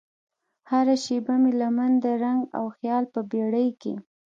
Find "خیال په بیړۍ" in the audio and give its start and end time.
2.77-3.69